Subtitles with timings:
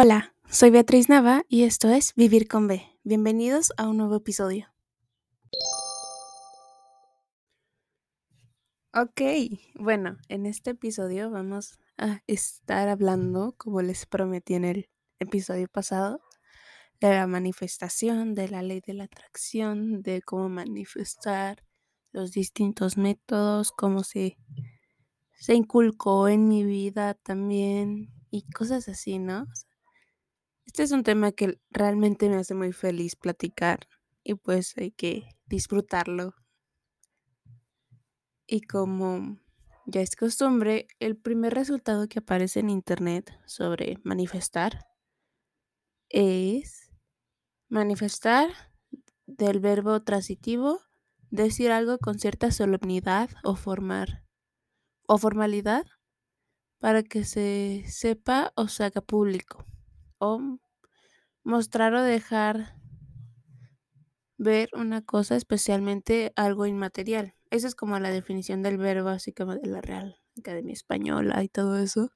[0.00, 2.86] Hola, soy Beatriz Nava y esto es Vivir con B.
[3.02, 4.68] Bienvenidos a un nuevo episodio.
[8.94, 9.20] Ok,
[9.74, 14.88] bueno, en este episodio vamos a estar hablando, como les prometí en el
[15.18, 16.20] episodio pasado,
[17.00, 21.64] de la manifestación, de la ley de la atracción, de cómo manifestar
[22.12, 24.38] los distintos métodos, cómo se,
[25.40, 29.48] se inculcó en mi vida también y cosas así, ¿no?
[30.68, 33.88] Este es un tema que realmente me hace muy feliz platicar
[34.22, 36.34] y pues hay que disfrutarlo.
[38.46, 39.38] Y como
[39.86, 44.84] ya es costumbre, el primer resultado que aparece en internet sobre manifestar
[46.10, 46.92] es
[47.70, 48.50] manifestar
[49.26, 50.82] del verbo transitivo,
[51.30, 53.56] decir algo con cierta solemnidad o
[55.06, 55.86] o formalidad
[56.78, 59.64] para que se sepa o se haga público
[61.48, 62.76] mostrar o dejar
[64.36, 67.34] ver una cosa, especialmente algo inmaterial.
[67.50, 71.48] Esa es como la definición del verbo, así como de la Real Academia Española y
[71.48, 72.10] todo eso.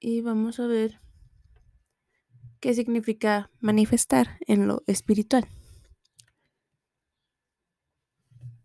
[0.00, 0.98] Y vamos a ver
[2.60, 5.46] qué significa manifestar en lo espiritual.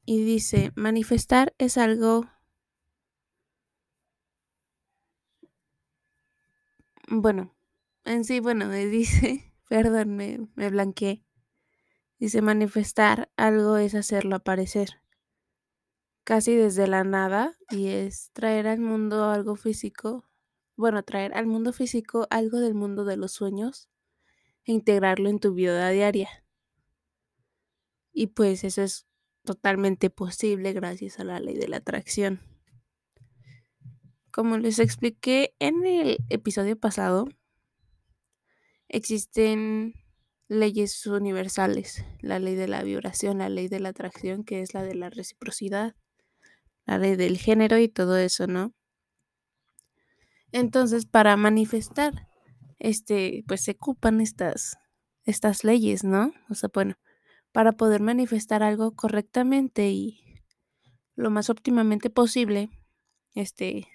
[0.06, 2.30] Y dice, manifestar es algo
[7.16, 7.56] Bueno,
[8.06, 11.24] en sí, bueno, dice, perdón, me, me blanqueé.
[12.18, 15.02] Dice manifestar algo es hacerlo aparecer.
[16.24, 20.26] Casi desde la nada y es traer al mundo algo físico.
[20.76, 23.90] Bueno, traer al mundo físico algo del mundo de los sueños
[24.66, 26.30] e integrarlo en tu vida diaria.
[28.12, 29.06] Y pues eso es
[29.44, 32.53] totalmente posible gracias a la ley de la atracción.
[34.34, 37.28] Como les expliqué en el episodio pasado,
[38.88, 39.94] existen
[40.48, 44.82] leyes universales, la ley de la vibración, la ley de la atracción, que es la
[44.82, 45.96] de la reciprocidad,
[46.88, 48.74] la ley del género y todo eso, ¿no?
[50.52, 52.28] Entonces, para manifestar,
[52.80, 54.80] este, pues se ocupan estas,
[55.26, 56.34] estas leyes, ¿no?
[56.50, 56.96] O sea, bueno,
[57.52, 60.42] para poder manifestar algo correctamente y
[61.16, 62.72] lo más óptimamente posible,
[63.36, 63.88] este,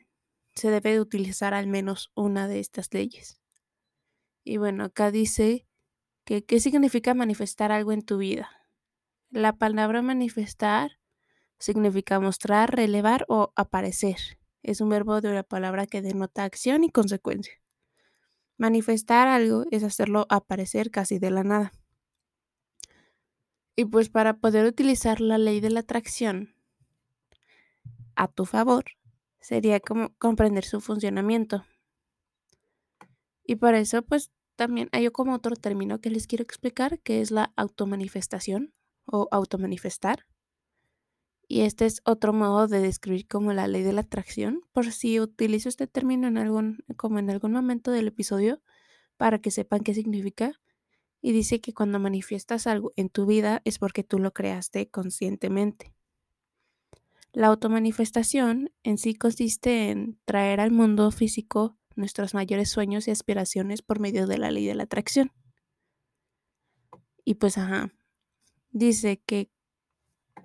[0.59, 3.41] se debe de utilizar al menos una de estas leyes.
[4.45, 5.67] Y bueno, acá dice
[6.25, 8.51] que qué significa manifestar algo en tu vida.
[9.31, 10.99] La palabra manifestar
[11.59, 14.17] significa mostrar, relevar o aparecer.
[14.63, 17.55] Es un verbo de una palabra que denota acción y consecuencia.
[18.57, 21.73] Manifestar algo es hacerlo aparecer casi de la nada.
[23.77, 26.55] Y pues para poder utilizar la ley de la atracción
[28.17, 28.85] a tu favor,
[29.49, 31.65] sería como comprender su funcionamiento.
[33.45, 37.31] Y para eso, pues también hay como otro término que les quiero explicar, que es
[37.31, 38.75] la automanifestación
[39.07, 40.27] o automanifestar.
[41.49, 45.19] Y este es otro modo de describir como la ley de la atracción, por si
[45.19, 48.61] utilizo este término en algún, como en algún momento del episodio,
[49.17, 50.61] para que sepan qué significa.
[51.23, 55.95] Y dice que cuando manifiestas algo en tu vida es porque tú lo creaste conscientemente.
[57.33, 63.83] La automanifestación en sí consiste en traer al mundo físico nuestros mayores sueños y aspiraciones
[63.83, 65.33] por medio de la ley de la atracción.
[67.25, 67.93] Y pues, ajá,
[68.71, 69.51] dice que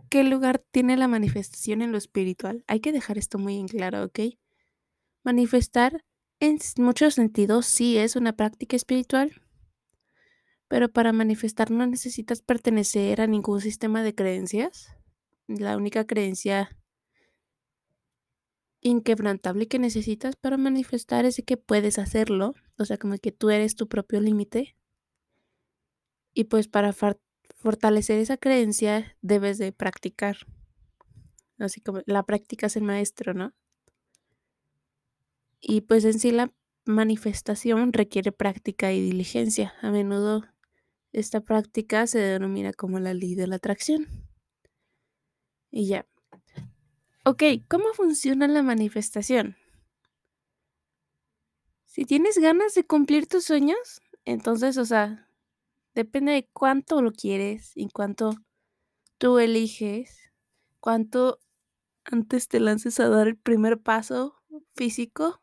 [0.10, 2.64] ¿qué lugar tiene la manifestación en lo espiritual?
[2.68, 4.20] Hay que dejar esto muy en claro, ¿ok?
[5.24, 6.04] Manifestar
[6.40, 9.42] en muchos sentidos sí es una práctica espiritual,
[10.68, 14.94] pero para manifestar no necesitas pertenecer a ningún sistema de creencias
[15.48, 16.70] la única creencia
[18.82, 23.76] inquebrantable que necesitas para manifestar es que puedes hacerlo, o sea, como que tú eres
[23.76, 24.76] tu propio límite.
[26.34, 26.94] Y pues para
[27.56, 30.38] fortalecer esa creencia debes de practicar.
[31.60, 33.54] Así como la práctica es el maestro, ¿no?
[35.62, 36.52] Y pues en sí la
[36.86, 39.74] manifestación requiere práctica y diligencia.
[39.82, 40.44] A menudo
[41.14, 44.08] esta práctica se denomina como la ley de la atracción.
[45.76, 46.06] Y ya.
[47.26, 49.58] Ok, ¿cómo funciona la manifestación?
[51.86, 55.28] Si tienes ganas de cumplir tus sueños, entonces, o sea,
[55.96, 58.36] depende de cuánto lo quieres y cuánto
[59.18, 60.32] tú eliges,
[60.80, 61.40] cuánto
[62.04, 64.36] antes te lances a dar el primer paso
[64.76, 65.42] físico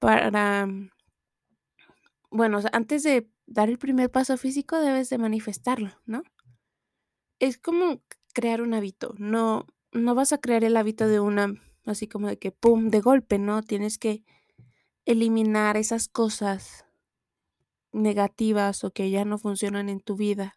[0.00, 0.66] para,
[2.30, 6.24] bueno, antes de dar el primer paso físico debes de manifestarlo, ¿no?
[7.38, 8.00] Es como
[8.34, 9.14] crear un hábito.
[9.18, 11.54] No, no vas a crear el hábito de una
[11.86, 13.62] así como de que, ¡pum!, de golpe, ¿no?
[13.62, 14.24] Tienes que
[15.04, 16.86] eliminar esas cosas
[17.92, 20.56] negativas o que ya no funcionan en tu vida.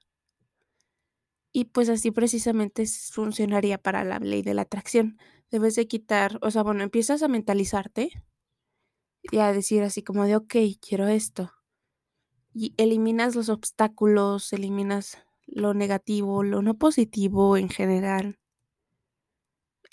[1.51, 5.18] Y pues así precisamente funcionaría para la ley de la atracción.
[5.50, 8.23] Debes de quitar, o sea, bueno, empiezas a mentalizarte
[9.31, 11.51] y a decir así como de, ok, quiero esto.
[12.53, 18.39] Y eliminas los obstáculos, eliminas lo negativo, lo no positivo en general,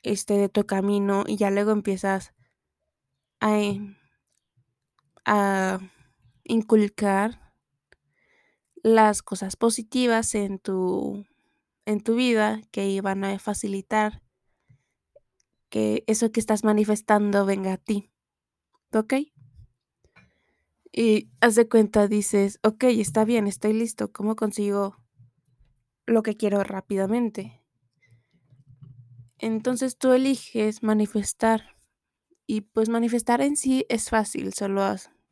[0.02, 2.34] este, de tu camino y ya luego empiezas
[3.40, 3.58] a,
[5.24, 5.80] a
[6.44, 7.54] inculcar
[8.82, 11.24] las cosas positivas en tu,
[11.86, 14.22] en tu vida que iban a facilitar
[15.70, 18.12] que eso que estás manifestando venga a ti.
[18.92, 19.14] ¿Ok?
[20.92, 25.03] Y haz de cuenta, dices, ok, está bien, estoy listo, ¿cómo consigo
[26.06, 27.62] lo que quiero rápidamente?
[29.38, 31.76] Entonces tú eliges manifestar
[32.46, 34.82] y pues manifestar en sí es fácil, solo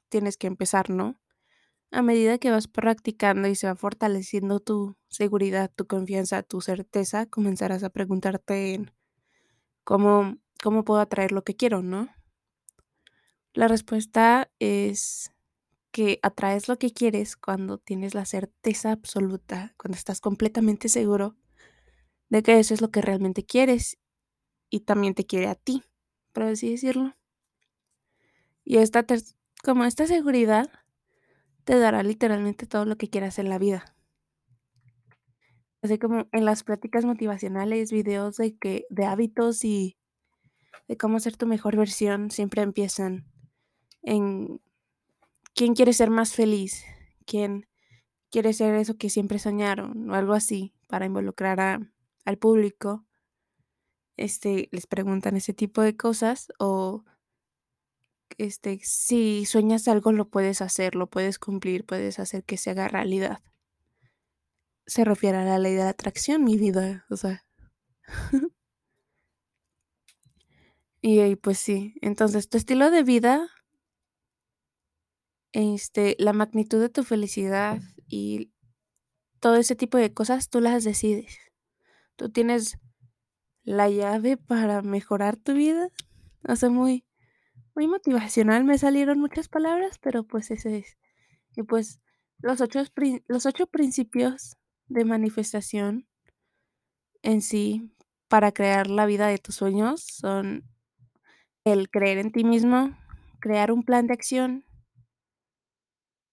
[0.08, 1.18] tienes que empezar, ¿no?
[1.90, 7.26] A medida que vas practicando y se va fortaleciendo tu seguridad, tu confianza, tu certeza,
[7.26, 8.84] comenzarás a preguntarte
[9.84, 12.08] cómo, cómo puedo atraer lo que quiero, ¿no?
[13.54, 15.31] La respuesta es
[15.92, 21.36] que atraes lo que quieres cuando tienes la certeza absoluta, cuando estás completamente seguro
[22.30, 23.98] de que eso es lo que realmente quieres
[24.70, 25.84] y también te quiere a ti,
[26.32, 27.14] por así decirlo.
[28.64, 29.04] Y esta
[29.62, 30.70] como esta seguridad
[31.64, 33.84] te dará literalmente todo lo que quieras en la vida.
[35.82, 39.98] Así como en las prácticas motivacionales, videos de que de hábitos y
[40.88, 43.26] de cómo ser tu mejor versión siempre empiezan
[44.02, 44.60] en
[45.54, 46.84] quién quiere ser más feliz,
[47.26, 47.68] quién
[48.30, 51.60] quiere ser eso que siempre soñaron o algo así para involucrar
[52.24, 53.06] al público.
[54.16, 57.04] Este, les preguntan ese tipo de cosas o
[58.38, 62.88] este, si sueñas algo lo puedes hacer, lo puedes cumplir, puedes hacer que se haga
[62.88, 63.40] realidad.
[64.86, 67.44] Se refiere a la ley de atracción, mi vida, o sea.
[71.00, 73.48] y, pues sí, entonces tu estilo de vida,
[75.52, 78.52] este, la magnitud de tu felicidad y
[79.40, 81.38] todo ese tipo de cosas, tú las decides.
[82.16, 82.78] Tú tienes
[83.64, 85.88] la llave para mejorar tu vida.
[86.48, 87.04] O sea, muy,
[87.74, 90.98] muy motivacional me salieron muchas palabras, pero pues ese es.
[91.56, 92.00] Y pues
[92.38, 92.82] los ocho,
[93.26, 94.56] los ocho principios
[94.86, 96.06] de manifestación
[97.22, 97.92] en sí
[98.28, 100.64] para crear la vida de tus sueños son
[101.64, 102.96] el creer en ti mismo,
[103.40, 104.64] crear un plan de acción,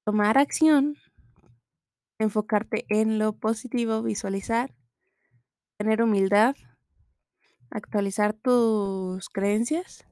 [0.10, 0.96] tomar acción,
[2.18, 4.74] enfocarte en lo positivo, visualizar,
[5.78, 6.56] tener humildad,
[7.70, 10.08] actualizar tus creencias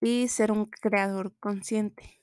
[0.00, 2.20] y ser un creador consciente.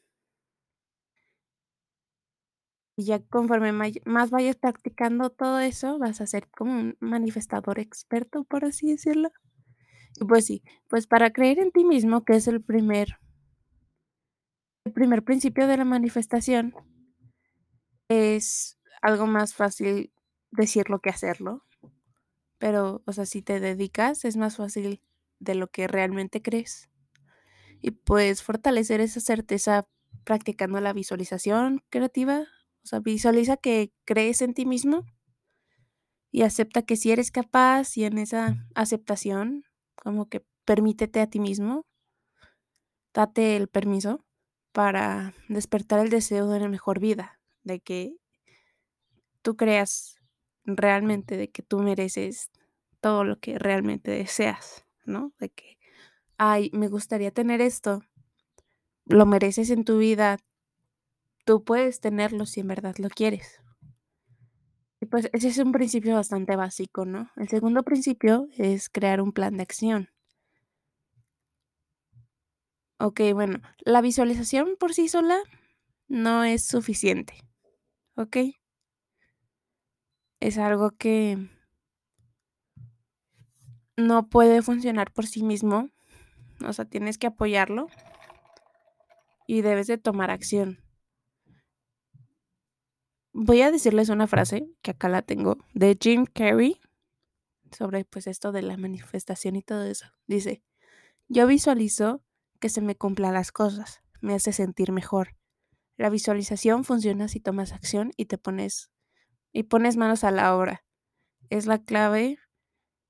[2.98, 8.44] Y ya conforme más vayas practicando todo eso, vas a ser como un manifestador experto,
[8.44, 9.32] por así decirlo.
[10.20, 13.20] Y pues sí, pues para creer en ti mismo, que es el primer,
[14.86, 16.74] el primer principio de la manifestación,
[18.08, 20.14] es algo más fácil
[20.52, 21.64] decirlo que hacerlo.
[22.60, 25.02] Pero, o sea, si te dedicas, es más fácil
[25.40, 26.90] de lo que realmente crees.
[27.82, 29.88] Y puedes fortalecer esa certeza
[30.24, 32.48] practicando la visualización creativa.
[32.84, 35.04] O sea, visualiza que crees en ti mismo
[36.32, 41.40] y acepta que si eres capaz y en esa aceptación, como que permítete a ti
[41.40, 41.86] mismo,
[43.14, 44.25] date el permiso
[44.76, 48.18] para despertar el deseo de una mejor vida, de que
[49.42, 50.18] tú creas
[50.66, 52.52] realmente de que tú mereces
[53.00, 55.32] todo lo que realmente deseas, ¿no?
[55.40, 55.78] De que,
[56.38, 58.02] ay, me gustaría tener esto,
[59.06, 60.40] lo mereces en tu vida,
[61.46, 63.62] tú puedes tenerlo si en verdad lo quieres.
[65.00, 67.32] Y pues ese es un principio bastante básico, ¿no?
[67.38, 70.10] El segundo principio es crear un plan de acción.
[72.98, 75.38] Ok, bueno, la visualización por sí sola
[76.08, 77.34] no es suficiente,
[78.16, 78.38] ¿ok?
[80.40, 81.38] Es algo que
[83.98, 85.90] no puede funcionar por sí mismo.
[86.66, 87.88] O sea, tienes que apoyarlo
[89.48, 90.80] y debes de tomar acción.
[93.34, 96.80] Voy a decirles una frase que acá la tengo de Jim Carrey
[97.72, 100.06] sobre pues esto de la manifestación y todo eso.
[100.28, 100.64] Dice,
[101.28, 102.25] yo visualizo
[102.60, 105.36] que se me cumplan las cosas, me hace sentir mejor.
[105.98, 108.92] La visualización funciona si tomas acción y te pones
[109.54, 110.84] y pones manos a la obra.
[111.50, 112.38] Es la clave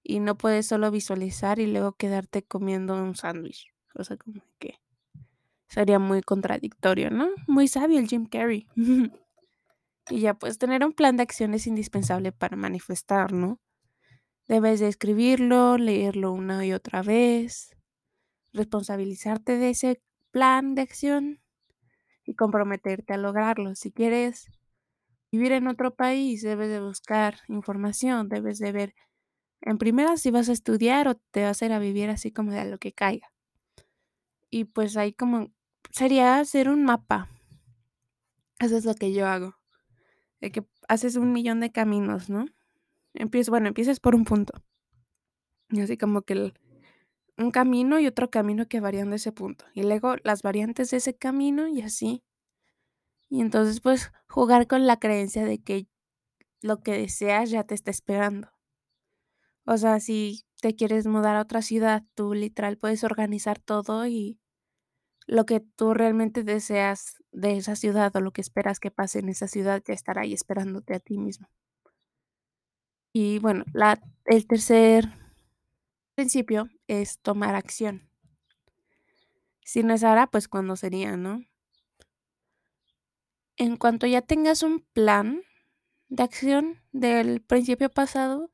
[0.03, 3.73] y no puedes solo visualizar y luego quedarte comiendo un sándwich.
[3.95, 4.75] O sea, como que
[5.67, 7.29] sería muy contradictorio, ¿no?
[7.47, 8.67] Muy sabio el Jim Carrey.
[10.09, 13.59] y ya pues tener un plan de acción es indispensable para manifestar, ¿no?
[14.47, 17.75] Debes de escribirlo, leerlo una y otra vez,
[18.55, 21.41] responsabilizarte de ese plan de acción
[22.25, 23.75] y comprometerte a lograrlo.
[23.75, 24.47] Si quieres
[25.31, 28.95] vivir en otro país, debes de buscar información, debes de ver
[29.62, 32.51] en primera si vas a estudiar o te vas a ir a vivir así como
[32.51, 33.31] de a lo que caiga.
[34.50, 35.51] Y pues ahí como
[35.91, 37.29] sería hacer un mapa.
[38.59, 39.55] Eso es lo que yo hago.
[40.39, 42.45] De que haces un millón de caminos, ¿no?
[43.13, 44.53] Empiezas, bueno, empiezas por un punto.
[45.69, 46.53] Y así como que
[47.37, 49.65] un camino y otro camino que varían de ese punto.
[49.73, 52.23] Y luego las variantes de ese camino y así.
[53.29, 55.87] Y entonces pues jugar con la creencia de que
[56.61, 58.49] lo que deseas ya te está esperando.
[59.65, 64.39] O sea, si te quieres mudar a otra ciudad, tú literal puedes organizar todo y
[65.27, 69.29] lo que tú realmente deseas de esa ciudad o lo que esperas que pase en
[69.29, 71.47] esa ciudad ya estará ahí esperándote a ti mismo.
[73.13, 75.05] Y bueno, la, el tercer
[76.15, 78.09] principio es tomar acción.
[79.65, 81.43] Si no es ahora, pues cuando sería, ¿no?
[83.57, 85.41] En cuanto ya tengas un plan
[86.09, 88.51] de acción del principio pasado,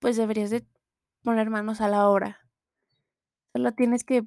[0.00, 0.66] pues deberías de
[1.22, 2.40] poner manos a la obra.
[3.54, 4.24] Solo tienes que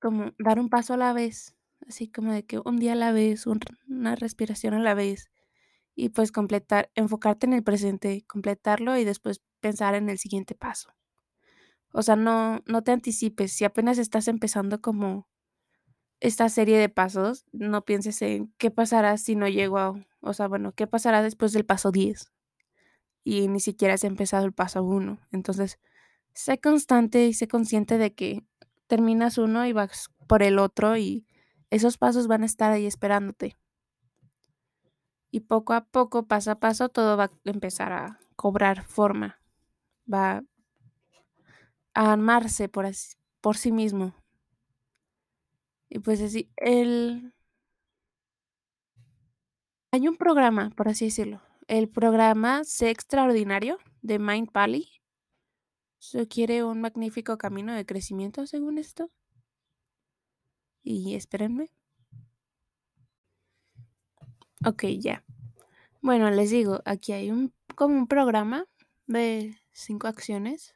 [0.00, 1.56] como dar un paso a la vez,
[1.88, 5.30] así como de que un día a la vez, una respiración a la vez
[5.94, 10.90] y pues completar, enfocarte en el presente, completarlo y después pensar en el siguiente paso.
[11.96, 13.54] O sea, no, no te anticipes.
[13.54, 15.26] Si apenas estás empezando como
[16.20, 20.46] esta serie de pasos, no pienses en qué pasará si no llego a, o sea,
[20.46, 22.34] bueno, qué pasará después del paso 10
[23.24, 25.20] y ni siquiera has empezado el paso 1.
[25.32, 25.78] Entonces,
[26.34, 28.44] sé constante y sé consciente de que
[28.88, 31.26] terminas uno y vas por el otro y
[31.70, 33.56] esos pasos van a estar ahí esperándote.
[35.30, 39.40] Y poco a poco, paso a paso, todo va a empezar a cobrar forma.
[40.12, 40.42] Va
[41.96, 42.86] a armarse por,
[43.40, 44.14] por sí mismo.
[45.88, 47.32] Y pues así, el...
[49.90, 51.40] Hay un programa, por así decirlo.
[51.68, 54.86] El programa Sé Extraordinario de Mind Valley.
[56.28, 59.10] Quiere un magnífico camino de crecimiento, según esto.
[60.82, 61.70] Y espérenme.
[64.66, 65.24] Ok, ya.
[66.02, 68.66] Bueno, les digo, aquí hay un como un programa
[69.06, 70.75] de cinco acciones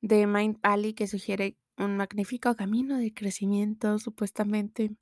[0.00, 4.96] de Mind Valley que sugiere un magnífico camino de crecimiento, supuestamente.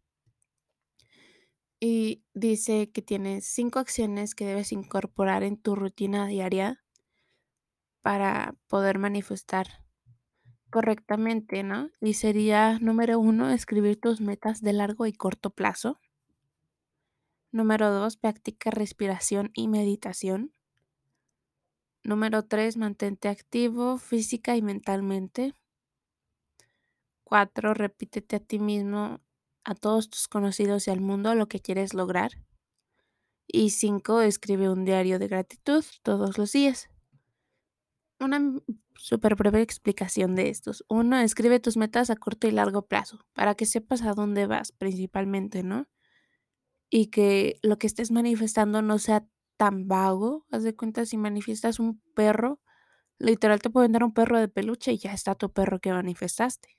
[1.81, 6.85] Y dice que tienes cinco acciones que debes incorporar en tu rutina diaria
[8.03, 9.85] para poder manifestar
[10.71, 11.91] correctamente, ¿no?
[12.01, 16.01] Y sería número uno, escribir tus metas de largo y corto plazo.
[17.53, 20.53] Número dos, practica respiración y meditación.
[22.09, 25.53] Número tres, mantente activo física y mentalmente.
[27.23, 29.21] Cuatro, repítete a ti mismo,
[29.63, 32.31] a todos tus conocidos y al mundo lo que quieres lograr.
[33.47, 36.89] Y cinco, escribe un diario de gratitud todos los días.
[38.19, 38.41] Una
[38.95, 40.87] súper breve explicación de estos.
[40.89, 44.73] Uno, escribe tus metas a corto y largo plazo para que sepas a dónde vas
[44.73, 45.87] principalmente, ¿no?
[46.89, 50.47] Y que lo que estés manifestando no sea tan vago.
[50.53, 52.61] Haz de cuenta si manifiestas un perro,
[53.19, 56.71] literal te pueden dar un perro de peluche y ya está tu perro que manifestaste.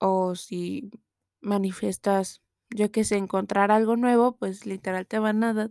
[0.00, 0.90] O si
[1.42, 2.40] manifiestas,
[2.70, 5.70] yo que sé, encontrar algo nuevo, pues literal te van a dar,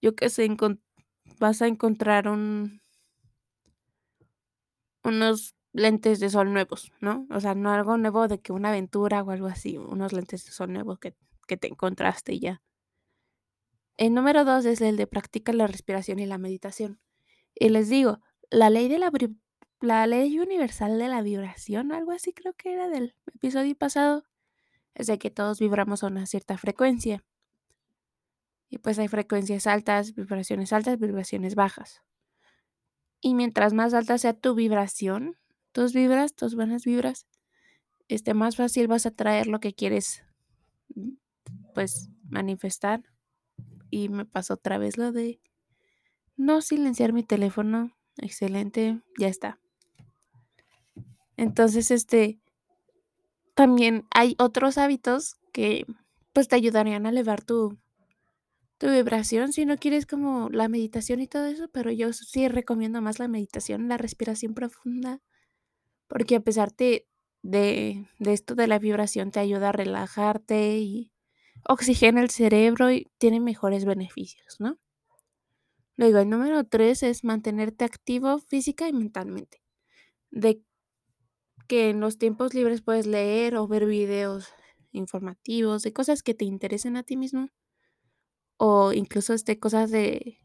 [0.00, 0.48] yo que sé,
[1.40, 2.80] vas a encontrar un,
[5.04, 7.26] unos lentes de sol nuevos, ¿no?
[7.30, 10.52] O sea, no algo nuevo de que una aventura o algo así, unos lentes de
[10.52, 11.14] sol nuevos que,
[11.46, 12.62] que te encontraste ya.
[13.96, 17.00] El número dos es el de practicar la respiración y la meditación.
[17.54, 18.20] Y les digo,
[18.50, 19.12] la ley de la
[19.80, 24.24] la ley universal de la vibración, algo así creo que era del episodio pasado,
[24.94, 27.24] es de que todos vibramos a una cierta frecuencia.
[28.68, 32.02] Y pues hay frecuencias altas, vibraciones altas, vibraciones bajas.
[33.20, 35.36] Y mientras más alta sea tu vibración,
[35.72, 37.26] tus vibras, tus buenas vibras,
[38.08, 40.22] este, más fácil vas a traer lo que quieres,
[41.74, 43.02] pues, manifestar.
[43.94, 45.38] Y me pasó otra vez lo de
[46.36, 47.96] no silenciar mi teléfono.
[48.16, 49.60] Excelente, ya está.
[51.36, 52.40] Entonces, este,
[53.54, 55.86] también hay otros hábitos que
[56.32, 57.78] pues te ayudarían a elevar tu,
[58.78, 63.00] tu vibración si no quieres como la meditación y todo eso, pero yo sí recomiendo
[63.00, 65.22] más la meditación, la respiración profunda,
[66.08, 67.06] porque a pesar de,
[67.42, 71.13] de, de esto de la vibración te ayuda a relajarte y
[71.68, 74.78] oxigena el cerebro y tiene mejores beneficios, ¿no?
[75.96, 79.60] Luego, el número tres es mantenerte activo física y mentalmente.
[80.30, 80.62] De
[81.68, 84.48] que en los tiempos libres puedes leer o ver videos
[84.92, 87.48] informativos de cosas que te interesen a ti mismo
[88.58, 90.38] o incluso este, cosas de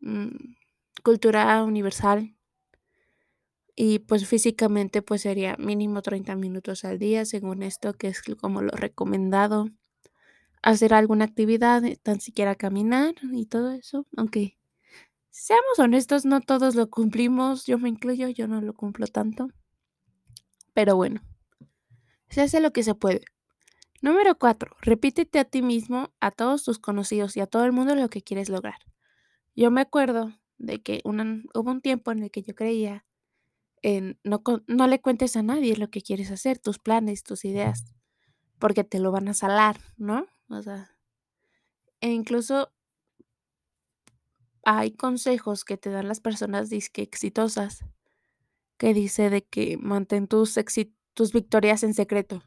[0.00, 0.56] mm,
[1.04, 2.34] cultura universal.
[3.76, 8.62] Y pues físicamente pues sería mínimo 30 minutos al día, según esto, que es como
[8.62, 9.68] lo recomendado.
[10.62, 14.58] Hacer alguna actividad, eh, tan siquiera caminar y todo eso, aunque
[15.30, 19.48] seamos honestos, no todos lo cumplimos, yo me incluyo, yo no lo cumplo tanto.
[20.74, 21.22] Pero bueno,
[22.28, 23.22] se hace lo que se puede.
[24.02, 24.76] Número 4.
[24.80, 28.22] Repítete a ti mismo, a todos tus conocidos y a todo el mundo lo que
[28.22, 28.78] quieres lograr.
[29.54, 33.04] Yo me acuerdo de que hubo un tiempo en el que yo creía
[33.82, 37.94] en no, no le cuentes a nadie lo que quieres hacer, tus planes, tus ideas,
[38.58, 40.26] porque te lo van a salar, ¿no?
[40.48, 40.96] O sea,
[42.00, 42.72] e incluso
[44.64, 47.84] hay consejos que te dan las personas disque exitosas
[48.78, 50.58] que dice de que mantén tus,
[51.14, 52.42] tus victorias en secreto.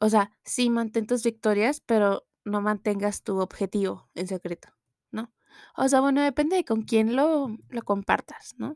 [0.00, 4.68] O sea, sí mantén tus victorias, pero no mantengas tu objetivo en secreto,
[5.10, 5.32] ¿no?
[5.76, 8.74] O sea, bueno, depende de con quién lo, lo compartas, ¿no?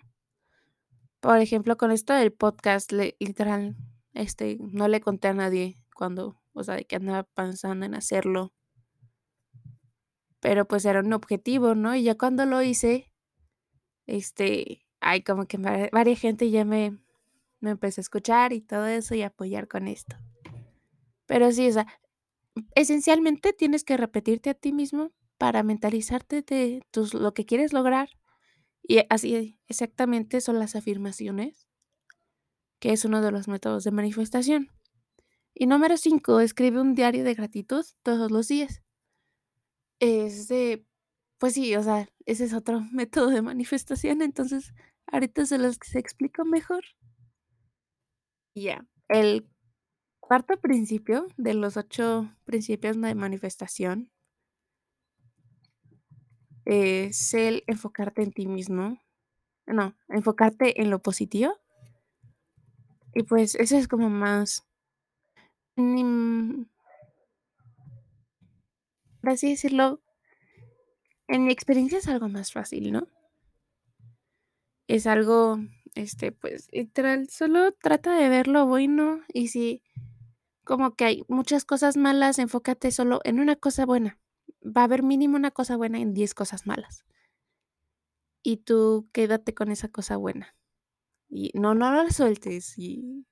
[1.20, 3.76] Por ejemplo, con esto del podcast, literal,
[4.14, 8.52] este, no le conté a nadie cuando, o sea, de que andaba pensando en hacerlo.
[10.40, 11.96] Pero pues era un objetivo, ¿no?
[11.96, 13.12] Y ya cuando lo hice,
[14.06, 16.98] este, hay como que varias gente ya me,
[17.60, 20.16] me a escuchar y todo eso y apoyar con esto.
[21.26, 21.86] Pero sí, o sea,
[22.74, 28.08] esencialmente tienes que repetirte a ti mismo para mentalizarte de tus, lo que quieres lograr.
[28.88, 31.68] Y así exactamente son las afirmaciones,
[32.80, 34.70] que es uno de los métodos de manifestación.
[35.54, 38.82] Y número cinco, escribe un diario de gratitud todos los días.
[40.00, 40.86] Es de,
[41.38, 44.72] pues sí, o sea, ese es otro método de manifestación, entonces
[45.06, 46.84] ahorita se los explico mejor.
[48.54, 49.46] Ya, el
[50.28, 54.10] Cuarto principio de los ocho principios de manifestación
[56.68, 59.00] es el enfocarte en ti mismo.
[59.66, 61.58] No, enfocarte en lo positivo.
[63.14, 64.66] Y pues eso es como más...
[69.20, 70.02] Por así decirlo,
[71.26, 73.08] en mi experiencia es algo más fácil, ¿no?
[74.88, 75.58] Es algo,
[75.94, 79.82] este, pues, literal, solo trata de ver lo bueno y si
[80.64, 84.18] como que hay muchas cosas malas, enfócate solo en una cosa buena.
[84.64, 87.04] Va a haber mínimo una cosa buena en 10 cosas malas.
[88.42, 90.56] Y tú quédate con esa cosa buena.
[91.28, 92.78] Y no, no la sueltes.
[92.78, 93.26] Y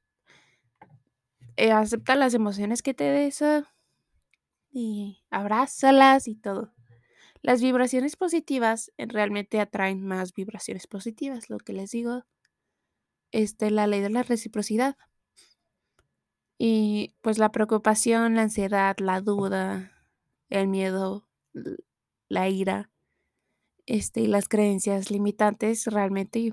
[1.57, 3.43] eh, acepta las emociones que te des
[4.71, 6.75] y abrázalas y todo.
[7.41, 12.25] Las vibraciones positivas realmente atraen más vibraciones positivas, lo que les digo.
[13.33, 14.97] Este, la ley de la reciprocidad.
[16.59, 19.93] Y pues la preocupación, la ansiedad, la duda,
[20.51, 21.29] el miedo,
[22.29, 22.91] la ira,
[23.87, 26.53] este, y las creencias limitantes realmente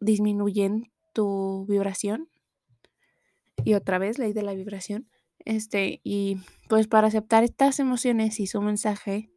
[0.00, 2.28] disminuyen tu vibración.
[3.64, 5.08] Y otra vez, ley de la vibración.
[5.38, 9.30] Este, y pues para aceptar estas emociones y su mensaje,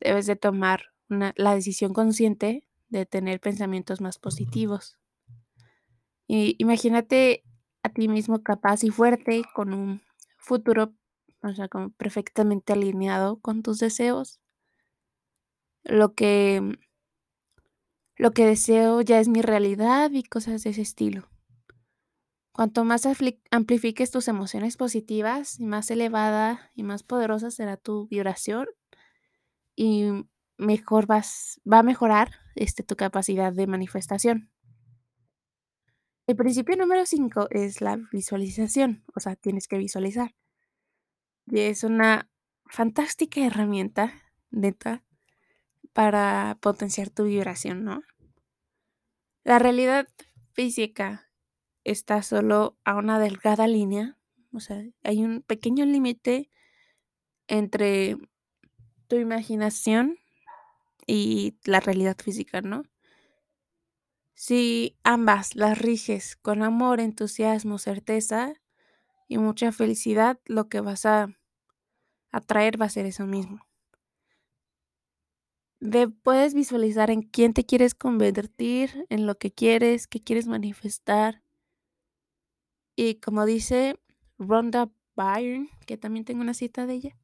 [0.00, 4.98] debes de tomar la decisión consciente de tener pensamientos más positivos.
[6.26, 7.44] Y imagínate
[7.82, 10.02] a ti mismo capaz y fuerte con un
[10.38, 10.94] futuro,
[11.42, 14.40] o sea, como perfectamente alineado con tus deseos.
[15.84, 16.78] Lo que
[18.16, 21.28] lo que deseo ya es mi realidad y cosas de ese estilo.
[22.52, 23.08] Cuanto más
[23.50, 28.66] amplifiques tus emociones positivas más elevada y más poderosa será tu vibración
[29.74, 30.26] y
[30.58, 34.50] mejor vas, va a mejorar este, tu capacidad de manifestación.
[36.26, 40.34] El principio número 5 es la visualización, o sea, tienes que visualizar.
[41.46, 42.30] Y es una
[42.66, 44.12] fantástica herramienta,
[44.50, 45.04] neta,
[45.92, 48.02] para potenciar tu vibración, ¿no?
[49.44, 50.08] La realidad
[50.52, 51.30] física
[51.84, 54.16] está solo a una delgada línea,
[54.52, 56.50] o sea, hay un pequeño límite
[57.48, 58.16] entre
[59.08, 60.18] tu imaginación
[61.06, 62.84] y la realidad física, ¿no?
[64.34, 68.54] Si ambas las riges con amor, entusiasmo, certeza
[69.32, 71.28] y mucha felicidad, lo que vas a
[72.32, 73.66] atraer va a ser eso mismo.
[75.80, 81.42] de puedes visualizar en quién te quieres convertir, en lo que quieres, qué quieres manifestar.
[82.94, 83.98] Y como dice
[84.38, 87.18] Rhonda Byrne, que también tengo una cita de ella,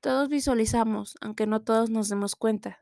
[0.00, 2.78] todos visualizamos, aunque no todos nos demos cuenta.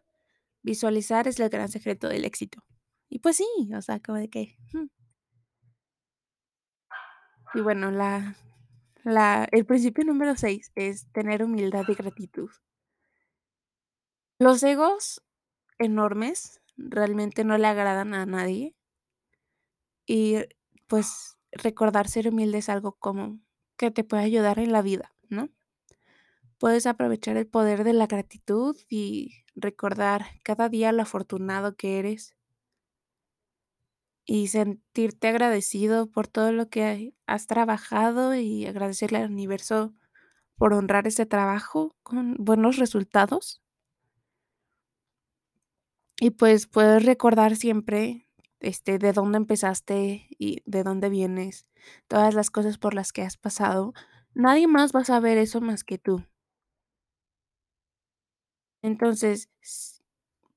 [0.63, 2.63] Visualizar es el gran secreto del éxito.
[3.09, 4.57] Y pues sí, o sea, como de que...
[4.73, 5.00] hmm.
[7.55, 8.37] Y bueno, la,
[9.03, 12.51] la, el principio número 6 es tener humildad y gratitud.
[14.39, 15.23] Los egos
[15.79, 18.75] enormes realmente no le agradan a nadie.
[20.07, 20.37] Y
[20.87, 23.41] pues recordar ser humilde es algo como
[23.77, 25.49] que te puede ayudar en la vida, ¿no?
[26.59, 32.37] Puedes aprovechar el poder de la gratitud y recordar cada día lo afortunado que eres
[34.25, 39.95] y sentirte agradecido por todo lo que has trabajado y agradecerle al universo
[40.57, 43.63] por honrar ese trabajo con buenos resultados.
[46.21, 48.29] Y pues puedes recordar siempre
[48.61, 51.67] este, de dónde empezaste y de dónde vienes,
[52.09, 53.95] todas las cosas por las que has pasado.
[54.35, 56.25] Nadie más va a saber eso más que tú.
[58.83, 59.49] Entonces,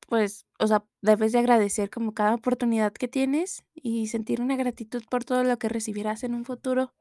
[0.08, 5.04] pues, o sea, debes de agradecer como cada oportunidad que tienes y sentir una gratitud
[5.10, 6.94] por todo lo que recibirás en un futuro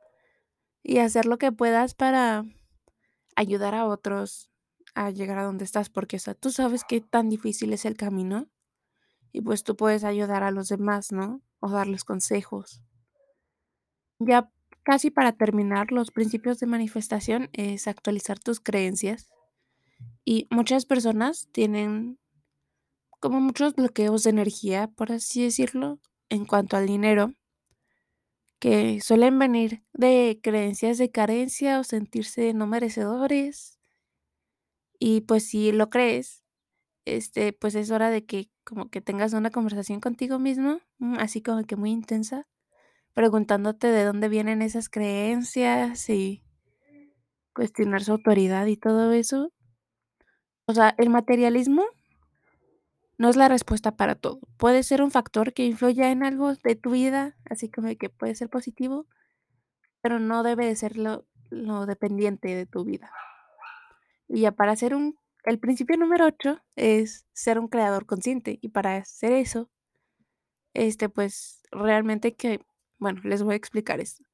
[0.83, 2.45] y hacer lo que puedas para
[3.37, 4.51] ayudar a otros
[4.95, 7.97] a llegar a donde estás, porque, o sea, tú sabes qué tan difícil es el
[7.97, 8.51] camino
[9.31, 11.41] y pues tú puedes ayudar a los demás, ¿no?
[11.61, 12.83] O darles consejos.
[14.19, 14.51] Ya
[14.83, 19.31] casi para terminar, los principios de manifestación es actualizar tus creencias
[20.25, 22.19] y muchas personas tienen
[23.23, 27.33] como muchos bloqueos de energía, por así decirlo, en cuanto al dinero,
[28.59, 33.79] que suelen venir de creencias de carencia o sentirse no merecedores.
[34.99, 36.43] Y pues si lo crees,
[37.05, 41.43] este, pues es hora de que como que tengas una conversación contigo mismo, mm, así
[41.43, 42.49] como que muy intensa,
[43.15, 46.43] preguntándote de dónde vienen esas creencias y
[47.55, 49.53] cuestionar su autoridad y todo eso.
[50.67, 51.85] O sea, el materialismo
[53.19, 54.41] no es la respuesta para todo.
[54.57, 58.35] Puede ser un factor que influya en algo de tu vida, así como que puede
[58.35, 59.07] ser positivo,
[60.01, 61.27] pero no debe de ser lo,
[61.87, 63.11] dependiente de tu vida.
[64.29, 68.59] Y ya para hacer un, el principio número 8 es ser un creador consciente.
[68.63, 69.71] Y para hacer eso,
[70.75, 72.65] este, pues realmente que,
[72.99, 74.25] bueno, les voy a explicar esto.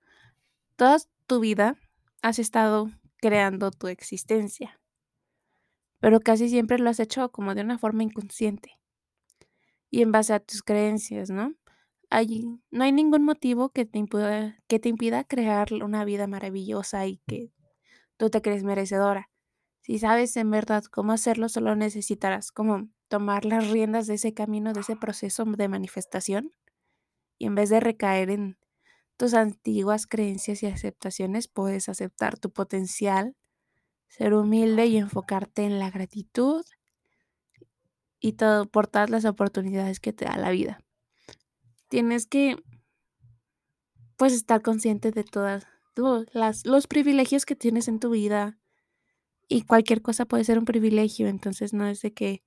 [0.76, 1.76] Toda tu vida
[2.22, 4.80] has estado creando tu existencia,
[6.00, 8.78] pero casi siempre lo has hecho como de una forma inconsciente
[9.90, 11.54] y en base a tus creencias, ¿no?
[12.11, 17.06] Hay, no hay ningún motivo que te, impida, que te impida crear una vida maravillosa
[17.06, 17.52] y que
[18.16, 19.30] tú te crees merecedora.
[19.82, 24.72] Si sabes en verdad cómo hacerlo, solo necesitarás como tomar las riendas de ese camino,
[24.72, 26.52] de ese proceso de manifestación
[27.38, 28.58] y en vez de recaer en
[29.16, 33.37] tus antiguas creencias y aceptaciones, puedes aceptar tu potencial,
[34.08, 36.64] ser humilde y enfocarte en la gratitud
[38.20, 40.80] y todo por todas las oportunidades que te da la vida.
[41.88, 42.56] Tienes que
[44.16, 45.66] pues estar consciente de todas
[46.32, 48.58] las, los privilegios que tienes en tu vida
[49.48, 52.42] y cualquier cosa puede ser un privilegio, entonces no es de que,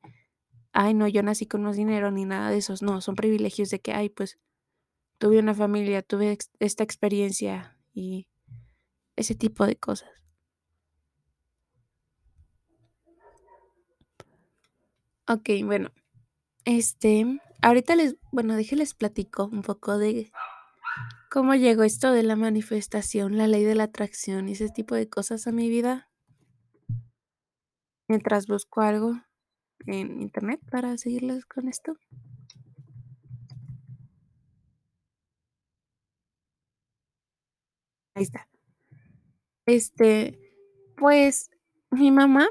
[0.71, 3.79] ay, no, yo nací con más dinero ni nada de esos, no, son privilegios de
[3.79, 4.37] que, ay, pues
[5.17, 8.27] tuve una familia, tuve esta experiencia y
[9.15, 10.20] ese tipo de cosas.
[15.27, 15.91] Ok, bueno,
[16.65, 20.31] este, ahorita les, bueno, déjenles platico un poco de
[21.31, 25.09] cómo llegó esto de la manifestación, la ley de la atracción y ese tipo de
[25.09, 26.09] cosas a mi vida
[28.07, 29.19] mientras busco algo
[29.87, 31.95] en internet para seguirles con esto.
[38.15, 38.47] Ahí está.
[39.65, 40.39] Este,
[40.97, 41.49] pues
[41.91, 42.47] mi mamá,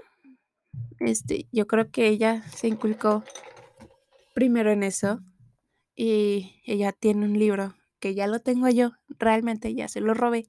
[0.98, 3.24] este, yo creo que ella se inculcó
[4.34, 5.20] primero en eso
[5.94, 10.48] y ella tiene un libro que ya lo tengo yo, realmente ya se lo robé,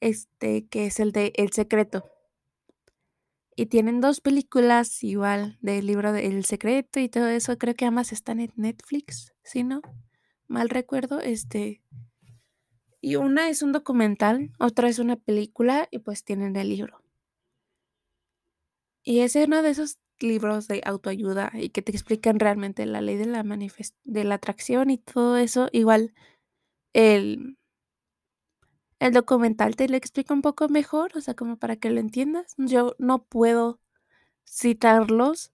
[0.00, 2.04] este, que es el de El Secreto.
[3.54, 7.86] Y tienen dos películas igual del libro de El Secreto y todo eso, creo que
[7.86, 9.80] ambas están en Netflix, si no
[10.48, 11.82] mal recuerdo, este,
[13.00, 17.02] y una es un documental, otra es una película y pues tienen el libro.
[19.06, 23.16] Y es uno de esos libros de autoayuda y que te explican realmente la ley
[23.16, 25.68] de la de la atracción y todo eso.
[25.70, 26.12] Igual
[26.92, 27.56] el,
[28.98, 32.54] el documental te lo explica un poco mejor, o sea, como para que lo entiendas.
[32.58, 33.80] Yo no puedo
[34.44, 35.52] citarlos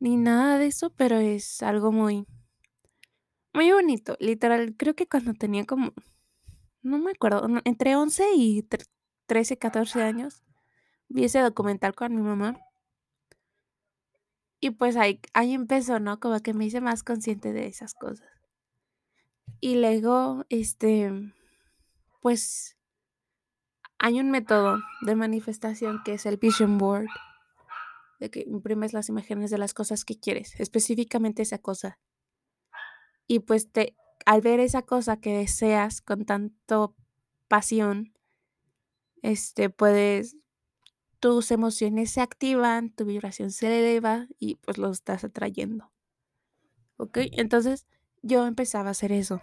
[0.00, 2.26] ni nada de eso, pero es algo muy
[3.54, 4.16] muy bonito.
[4.20, 5.92] Literal, creo que cuando tenía como,
[6.82, 8.66] no me acuerdo, entre 11 y
[9.26, 10.42] 13, 14 años,
[11.08, 12.58] vi ese documental con mi mamá.
[14.60, 16.18] Y pues ahí, ahí empezó, ¿no?
[16.18, 18.28] Como que me hice más consciente de esas cosas.
[19.60, 21.12] Y luego, este,
[22.20, 22.76] pues
[23.98, 27.08] hay un método de manifestación que es el vision board,
[28.20, 31.98] de que imprimes las imágenes de las cosas que quieres, específicamente esa cosa.
[33.26, 36.94] Y pues te, al ver esa cosa que deseas con tanto
[37.48, 38.14] pasión,
[39.22, 40.36] este, puedes,
[41.20, 45.90] tus emociones se activan, tu vibración se eleva y pues lo estás atrayendo.
[46.96, 47.18] ¿Ok?
[47.32, 47.86] Entonces
[48.22, 49.40] yo empezaba a hacer eso.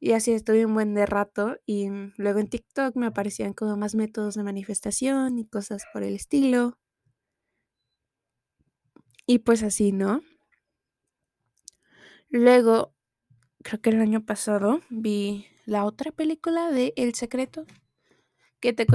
[0.00, 3.94] Y así estuve un buen de rato y luego en TikTok me aparecían como más
[3.94, 6.76] métodos de manifestación y cosas por el estilo.
[9.26, 10.22] Y pues así, ¿no?
[12.30, 12.94] Luego,
[13.62, 17.64] creo que el año pasado vi la otra película de El Secreto,
[18.58, 18.86] que te,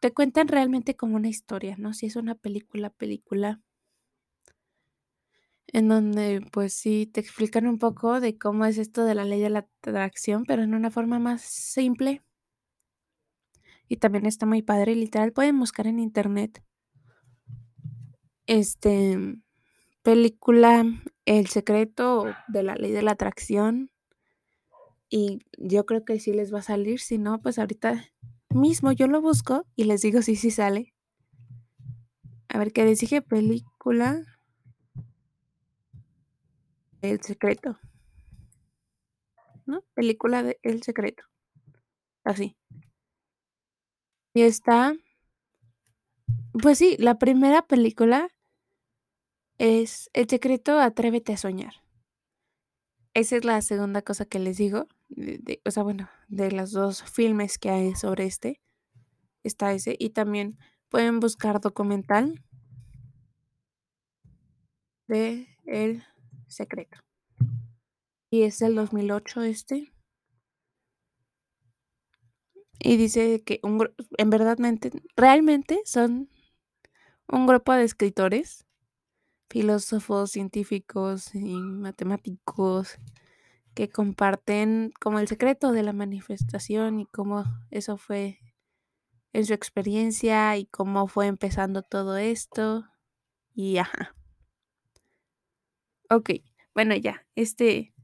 [0.00, 1.94] te cuentan realmente como una historia, ¿no?
[1.94, 3.60] Si es una película, película
[5.72, 9.40] en donde pues sí te explican un poco de cómo es esto de la ley
[9.40, 12.22] de la atracción, pero en una forma más simple.
[13.88, 16.62] Y también está muy padre, literal pueden buscar en internet
[18.46, 19.16] este
[20.02, 20.84] película
[21.24, 23.90] El secreto de la ley de la atracción
[25.08, 28.04] y yo creo que sí les va a salir, si no pues ahorita
[28.54, 30.94] mismo yo lo busco y les digo si sí sale.
[32.48, 34.22] A ver qué les dije película
[37.02, 37.78] el secreto.
[39.66, 39.82] ¿No?
[39.94, 41.24] Película de El secreto.
[42.24, 42.56] Así.
[44.34, 44.94] Y está.
[46.60, 48.28] Pues sí, la primera película
[49.58, 51.74] es El secreto, atrévete a soñar.
[53.14, 54.86] Esa es la segunda cosa que les digo.
[55.64, 58.60] o sea, bueno, de los dos filmes que hay sobre este,
[59.42, 59.96] está ese.
[59.98, 62.44] Y también pueden buscar documental
[65.08, 66.04] de El
[66.46, 66.98] secreto.
[68.30, 69.92] Y es el 2008 este.
[72.78, 74.56] Y dice que un, en verdad,
[75.16, 76.30] realmente son
[77.28, 78.66] un grupo de escritores,
[79.50, 82.96] filósofos, científicos y matemáticos
[83.74, 88.38] que comparten como el secreto de la manifestación y cómo eso fue
[89.32, 92.86] en su experiencia y cómo fue empezando todo esto.
[93.54, 94.14] Y ajá.
[96.10, 96.30] Ok,
[96.74, 97.94] bueno, ya, este,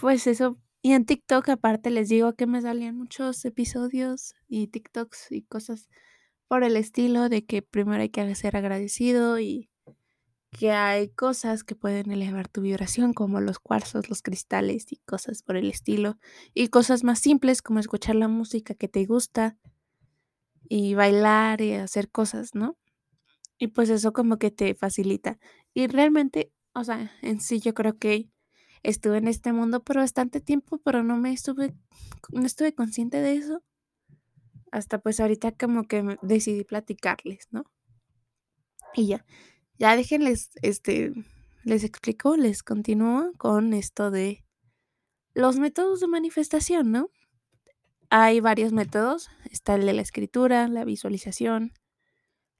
[0.00, 0.58] pues eso.
[0.82, 5.88] Y en TikTok aparte les digo que me salían muchos episodios y TikToks y cosas
[6.48, 9.70] por el estilo de que primero hay que ser agradecido y
[10.58, 15.42] que hay cosas que pueden elevar tu vibración como los cuarzos, los cristales y cosas
[15.42, 16.18] por el estilo.
[16.54, 19.56] Y cosas más simples como escuchar la música que te gusta
[20.68, 22.78] y bailar y hacer cosas, ¿no?
[23.58, 25.38] Y pues eso como que te facilita.
[25.74, 28.28] Y realmente o sea, en sí yo creo que
[28.82, 31.74] estuve en este mundo por bastante tiempo, pero no me estuve,
[32.32, 33.62] no estuve consciente de eso.
[34.72, 37.64] Hasta pues ahorita como que decidí platicarles, ¿no?
[38.94, 39.24] Y ya,
[39.78, 41.12] ya déjenles, este,
[41.64, 44.44] les explico, les continúo con esto de
[45.34, 47.10] los métodos de manifestación, ¿no?
[48.10, 51.72] Hay varios métodos, está el de la escritura, la visualización,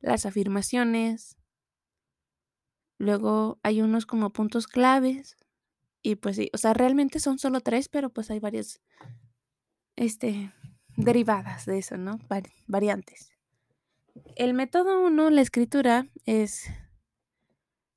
[0.01, 1.37] las afirmaciones,
[2.99, 5.37] Luego hay unos como puntos claves.
[6.03, 8.81] Y pues sí, o sea, realmente son solo tres, pero pues hay varias,
[9.97, 10.53] este,
[10.97, 12.19] derivadas de eso, ¿no?
[12.67, 13.31] variantes.
[14.37, 16.67] El método uno, la escritura, es,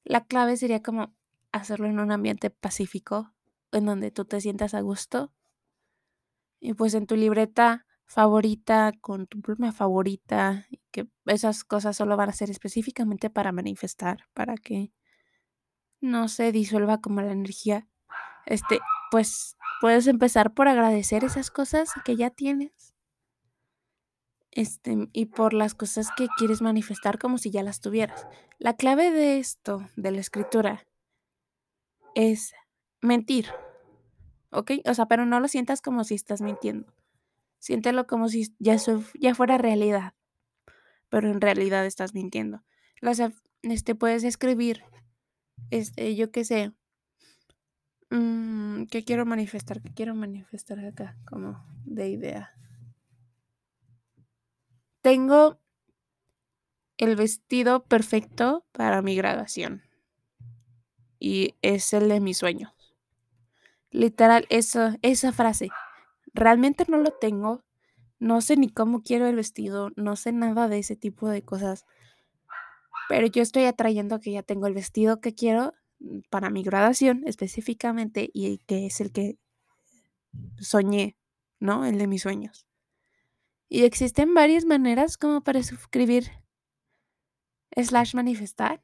[0.07, 1.13] la clave sería como
[1.51, 3.33] hacerlo en un ambiente pacífico,
[3.71, 5.33] en donde tú te sientas a gusto.
[6.59, 12.29] Y pues en tu libreta favorita, con tu pluma favorita, que esas cosas solo van
[12.29, 14.93] a ser específicamente para manifestar, para que
[15.99, 17.87] no se disuelva como la energía.
[18.45, 18.79] Este,
[19.11, 22.96] pues puedes empezar por agradecer esas cosas que ya tienes.
[24.57, 28.25] Este, y por las cosas que quieres manifestar como si ya las tuvieras.
[28.57, 30.83] La clave de esto, de la escritura,
[32.15, 32.55] es
[32.99, 33.49] mentir.
[34.49, 34.71] ¿Ok?
[34.85, 36.91] O sea, pero no lo sientas como si estás mintiendo.
[37.59, 38.77] Siéntelo como si ya,
[39.19, 40.15] ya fuera realidad,
[41.09, 42.63] pero en realidad estás mintiendo.
[42.99, 43.21] Las,
[43.61, 44.81] este, puedes escribir,
[45.69, 46.71] este, yo qué sé,
[48.09, 49.83] mm, ¿qué quiero manifestar?
[49.83, 52.57] ¿Qué quiero manifestar acá como de idea?
[55.07, 55.57] Tengo
[56.97, 59.83] el vestido perfecto para mi graduación.
[61.17, 62.73] y es el de mis sueños.
[63.89, 65.69] Literal, esa, esa frase.
[66.33, 67.63] Realmente no lo tengo.
[68.19, 69.91] No sé ni cómo quiero el vestido.
[69.95, 71.85] No sé nada de ese tipo de cosas.
[73.07, 75.73] Pero yo estoy atrayendo que ya tengo el vestido que quiero
[76.29, 79.37] para mi graduación específicamente y que es el que
[80.59, 81.15] soñé,
[81.61, 81.85] ¿no?
[81.85, 82.66] El de mis sueños.
[83.69, 86.31] Y existen varias maneras como para escribir
[87.75, 88.81] slash manifestar.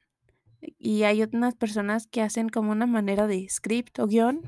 [0.78, 4.42] Y hay unas personas que hacen como una manera de script o guion.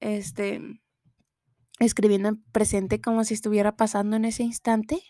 [0.00, 0.60] Este,
[1.78, 5.02] escribiendo en presente como si estuviera pasando en ese instante.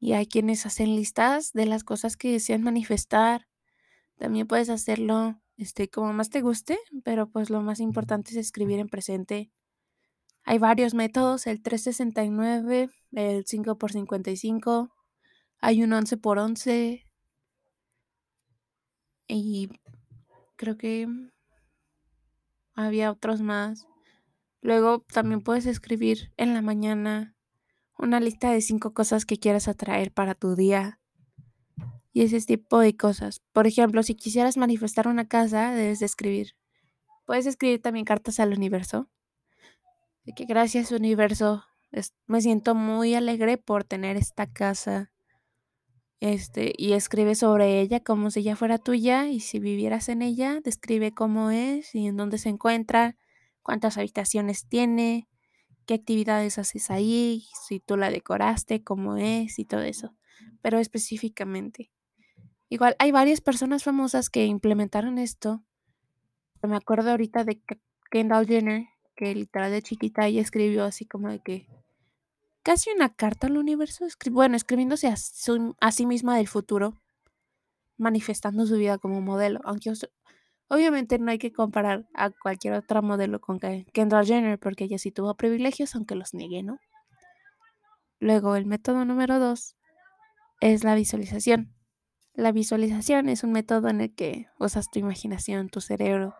[0.00, 3.48] Y hay quienes hacen listas de las cosas que desean manifestar.
[4.16, 8.78] También puedes hacerlo este, como más te guste, pero pues lo más importante es escribir
[8.78, 9.50] en presente.
[10.50, 14.90] Hay varios métodos, el 369, el 5x55,
[15.60, 17.04] hay un 11x11
[19.26, 19.68] y
[20.56, 21.06] creo que
[22.72, 23.86] había otros más.
[24.62, 27.36] Luego también puedes escribir en la mañana
[27.98, 30.98] una lista de cinco cosas que quieras atraer para tu día
[32.14, 33.42] y ese tipo de cosas.
[33.52, 36.56] Por ejemplo, si quisieras manifestar una casa, debes de escribir.
[37.26, 39.10] Puedes escribir también cartas al universo.
[40.34, 41.64] Que gracias universo,
[42.26, 45.10] me siento muy alegre por tener esta casa.
[46.20, 50.60] Este, y escribe sobre ella como si ya fuera tuya y si vivieras en ella,
[50.62, 53.16] describe cómo es y en dónde se encuentra,
[53.62, 55.28] cuántas habitaciones tiene,
[55.86, 60.14] qué actividades haces ahí, si tú la decoraste, cómo es y todo eso,
[60.60, 61.92] pero específicamente.
[62.68, 65.62] Igual hay varias personas famosas que implementaron esto.
[66.62, 67.62] Me acuerdo ahorita de
[68.10, 68.86] Kendall Jenner,
[69.18, 71.66] que literal de chiquita ella escribió así como de que
[72.62, 76.94] casi una carta al universo, bueno, escribiéndose a, sí misma del futuro,
[77.96, 79.92] manifestando su vida como modelo, aunque
[80.70, 85.10] Obviamente no hay que comparar a cualquier otra modelo con Kendall Jenner porque ella sí
[85.10, 86.78] tuvo privilegios, aunque los niegue, ¿no?
[88.20, 89.76] Luego, el método número dos
[90.60, 91.74] es la visualización.
[92.34, 96.34] La visualización es un método en el que usas tu imaginación, tu cerebro,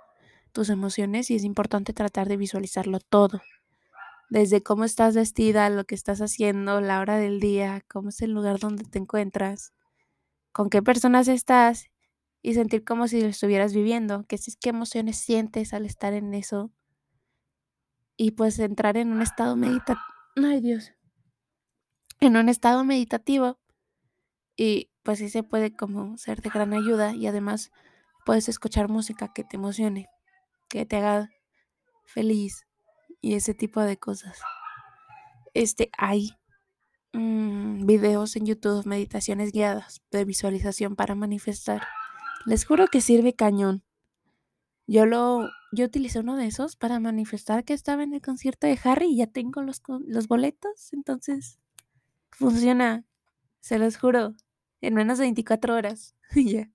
[0.53, 3.41] tus emociones y es importante tratar de visualizarlo todo.
[4.31, 8.33] Desde cómo estás vestida, lo que estás haciendo, la hora del día, cómo es el
[8.33, 9.73] lugar donde te encuentras,
[10.53, 11.87] con qué personas estás
[12.43, 16.71] y sentir como si lo estuvieras viviendo, qué, qué emociones sientes al estar en eso
[18.17, 20.01] y pues entrar en un estado meditativo,
[20.37, 20.93] ay Dios,
[22.21, 23.59] en un estado meditativo
[24.57, 27.71] y pues sí se puede como ser de gran ayuda y además
[28.27, 30.09] puedes escuchar música que te emocione,
[30.69, 31.31] que te haga
[32.05, 32.67] feliz
[33.21, 34.41] y ese tipo de cosas.
[35.55, 36.31] Este hay
[37.13, 41.83] mm, videos en YouTube, meditaciones guiadas de visualización para manifestar
[42.49, 43.83] les juro que sirve cañón.
[44.87, 48.79] Yo lo, yo utilicé uno de esos para manifestar que estaba en el concierto de
[48.85, 51.59] Harry y ya tengo los, los boletos, entonces
[52.31, 53.05] funciona,
[53.61, 54.35] se los juro,
[54.81, 56.15] en menos de 24 horas.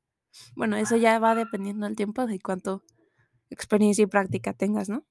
[0.56, 2.84] Bueno, eso ya va dependiendo del tiempo de cuánto
[3.54, 5.06] experiencia y práctica tengas, ¿no?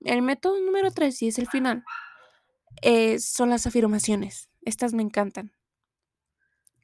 [0.00, 1.84] El método número 3, y es el final,
[2.82, 4.48] eh, son las afirmaciones.
[4.62, 5.52] Estas me encantan.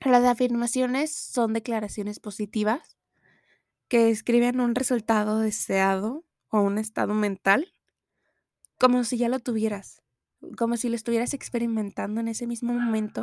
[0.00, 2.96] Las afirmaciones son declaraciones positivas
[3.88, 7.72] que describen un resultado deseado o un estado mental
[8.78, 10.02] como si ya lo tuvieras,
[10.58, 13.22] como si lo estuvieras experimentando en ese mismo momento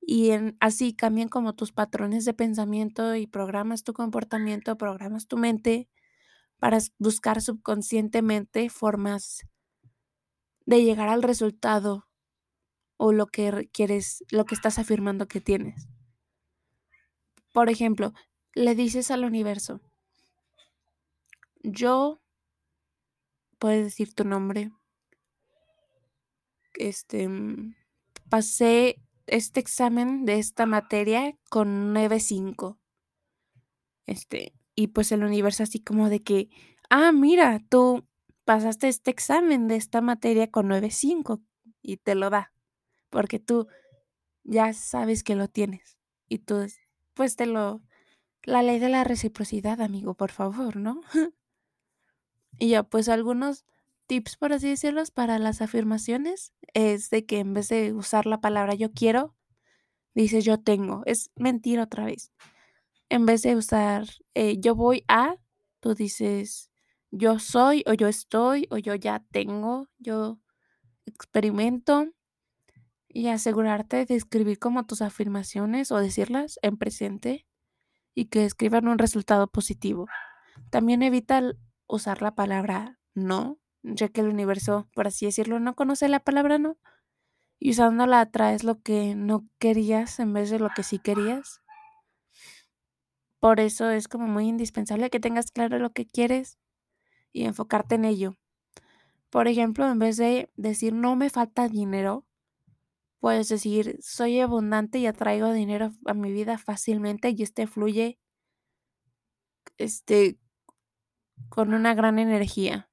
[0.00, 5.88] y así cambian como tus patrones de pensamiento y programas tu comportamiento, programas tu mente
[6.58, 9.46] para buscar subconscientemente formas
[10.66, 12.08] de llegar al resultado
[12.96, 15.88] o lo que quieres, lo que estás afirmando que tienes.
[17.52, 18.12] Por ejemplo,
[18.54, 19.80] le dices al universo,
[21.62, 22.20] yo,
[23.58, 24.70] puedes decir tu nombre,
[26.74, 27.74] este, mm,
[28.28, 32.78] pasé este examen de esta materia con 9.5.
[34.06, 36.50] Este, y pues el universo así como de que,
[36.90, 38.06] ah, mira, tú
[38.44, 41.42] pasaste este examen de esta materia con 9.5
[41.82, 42.52] y te lo da
[43.14, 43.68] porque tú
[44.42, 45.98] ya sabes que lo tienes
[46.28, 46.66] y tú
[47.14, 47.80] pues te lo
[48.42, 51.00] la ley de la reciprocidad, amigo, por favor, ¿no?
[52.58, 53.64] y ya pues algunos
[54.08, 58.40] tips por así decirlos para las afirmaciones es de que en vez de usar la
[58.40, 59.36] palabra yo quiero,
[60.14, 61.02] dices yo tengo.
[61.06, 62.32] Es mentira otra vez.
[63.14, 65.36] En vez de usar eh, yo voy a,
[65.78, 66.68] tú dices
[67.12, 70.40] yo soy o yo estoy o yo ya tengo, yo
[71.06, 72.08] experimento
[73.06, 77.46] y asegurarte de escribir como tus afirmaciones o decirlas en presente
[78.16, 80.08] y que escriban un resultado positivo.
[80.70, 81.40] También evita
[81.86, 86.58] usar la palabra no, ya que el universo, por así decirlo, no conoce la palabra
[86.58, 86.78] no.
[87.60, 91.63] Y usándola atraes lo que no querías en vez de lo que sí querías.
[93.44, 96.58] Por eso es como muy indispensable que tengas claro lo que quieres
[97.30, 98.38] y enfocarte en ello.
[99.28, 102.24] Por ejemplo, en vez de decir no me falta dinero,
[103.20, 108.18] puedes decir soy abundante y atraigo dinero a mi vida fácilmente y este fluye
[109.76, 110.38] este
[111.50, 112.88] con una gran energía.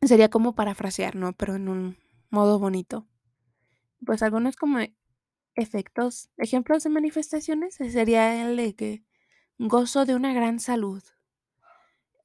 [0.00, 1.34] Sería como parafrasear, ¿no?
[1.34, 1.98] Pero en un
[2.30, 3.06] modo bonito.
[4.06, 4.78] Pues algunos como
[5.56, 9.04] efectos, ejemplos de manifestaciones, sería el de que
[9.58, 11.02] gozo de una gran salud.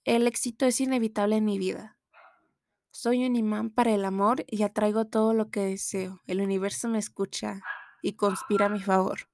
[0.03, 1.97] El éxito es inevitable en mi vida.
[2.91, 6.21] Soy un imán para el amor y atraigo todo lo que deseo.
[6.27, 7.61] El universo me escucha
[8.01, 9.29] y conspira a mi favor.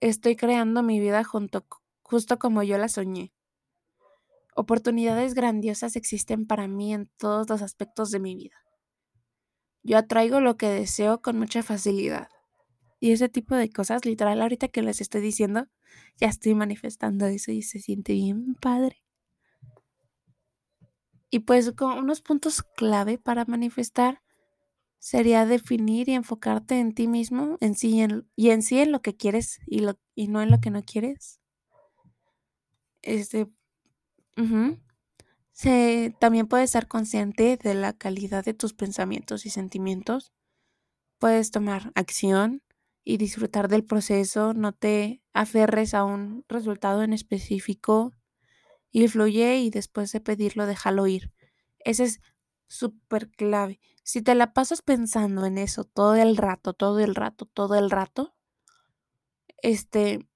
[0.00, 1.64] Estoy creando mi vida junto,
[2.02, 3.32] justo como yo la soñé.
[4.56, 8.56] Oportunidades grandiosas existen para mí en todos los aspectos de mi vida.
[9.82, 12.28] Yo atraigo lo que deseo con mucha facilidad.
[13.00, 15.68] Y ese tipo de cosas, literal, ahorita que les estoy diciendo,
[16.18, 19.02] ya estoy manifestando eso y se siente bien padre.
[21.30, 24.22] Y pues con unos puntos clave para manifestar
[24.98, 28.00] sería definir y enfocarte en ti mismo, en sí
[28.36, 30.82] y en sí en lo que quieres y, lo, y no en lo que no
[30.82, 31.40] quieres.
[33.02, 33.46] Este,
[35.52, 40.32] Se, también puedes ser consciente de la calidad de tus pensamientos y sentimientos.
[41.18, 42.62] Puedes tomar acción
[43.08, 48.10] y disfrutar del proceso, no te aferres a un resultado en específico
[48.90, 51.32] y fluye y después de pedirlo déjalo ir.
[51.78, 52.20] Ese es
[52.66, 53.78] súper clave.
[54.02, 57.92] Si te la pasas pensando en eso todo el rato, todo el rato, todo el
[57.92, 58.34] rato,
[59.62, 60.28] este,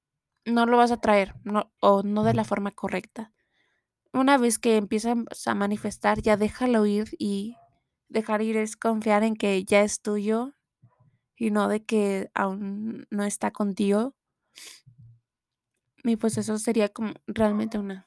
[0.45, 3.33] no lo vas a traer no, o no de la forma correcta.
[4.13, 7.57] Una vez que empiezas a manifestar, ya déjalo ir y
[8.09, 10.55] dejar ir es confiar en que ya es tuyo
[11.41, 14.15] y no de que aún no está contigo.
[16.05, 18.07] Y pues eso sería como realmente una,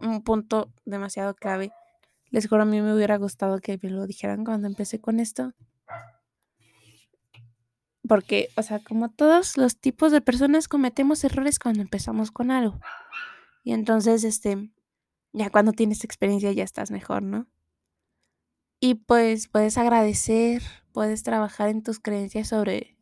[0.00, 1.70] un punto demasiado clave.
[2.30, 5.52] Les juro, a mí me hubiera gustado que me lo dijeran cuando empecé con esto.
[8.08, 12.80] Porque, o sea, como todos los tipos de personas cometemos errores cuando empezamos con algo.
[13.64, 14.70] Y entonces, este,
[15.34, 17.48] ya cuando tienes experiencia ya estás mejor, ¿no?
[18.80, 20.62] Y pues puedes agradecer,
[20.92, 22.96] puedes trabajar en tus creencias sobre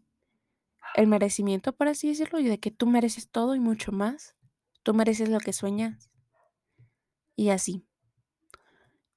[0.95, 4.37] el merecimiento, por así decirlo, y de que tú mereces todo y mucho más.
[4.83, 6.11] Tú mereces lo que sueñas.
[7.37, 7.85] Y así.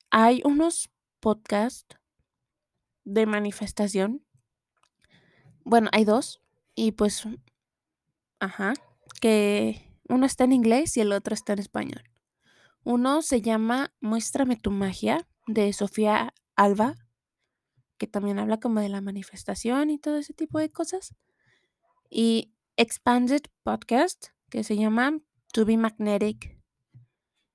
[0.10, 0.90] Hay unos
[1.20, 1.98] podcasts
[3.04, 4.26] de manifestación.
[5.64, 6.42] Bueno, hay dos.
[6.74, 7.28] Y pues,
[8.40, 8.74] ajá,
[9.22, 12.04] que uno está en inglés y el otro está en español.
[12.84, 16.96] Uno se llama Muéstrame tu magia de Sofía Alba
[17.98, 21.16] que también habla como de la manifestación y todo ese tipo de cosas.
[22.10, 25.20] Y Expanded Podcast, que se llama
[25.54, 26.58] To Be Magnetic.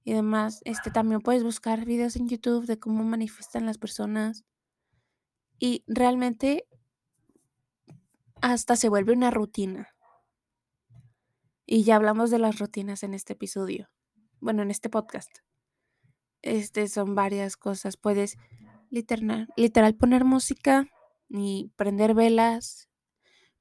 [0.05, 4.45] Y demás, este también puedes buscar videos en YouTube de cómo manifestan las personas.
[5.59, 6.67] Y realmente
[8.41, 9.89] hasta se vuelve una rutina.
[11.65, 13.89] Y ya hablamos de las rutinas en este episodio.
[14.41, 15.31] Bueno, en este podcast.
[16.43, 17.97] Este son varias cosas.
[17.97, 18.37] Puedes
[18.93, 20.87] literal, literal poner música
[21.29, 22.91] y prender velas,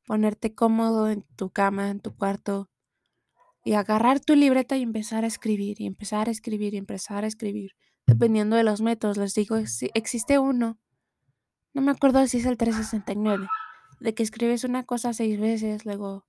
[0.05, 2.69] ponerte cómodo en tu cama, en tu cuarto
[3.63, 7.27] y agarrar tu libreta y empezar a escribir y empezar a escribir y empezar a
[7.27, 7.71] escribir,
[8.05, 9.17] dependiendo de los métodos.
[9.17, 9.55] Les digo,
[9.93, 10.79] existe uno,
[11.73, 13.47] no me acuerdo si es el 369,
[14.01, 16.25] de que escribes una cosa seis veces, luego,